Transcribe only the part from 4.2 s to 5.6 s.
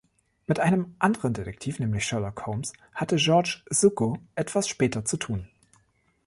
etwas später zu tun.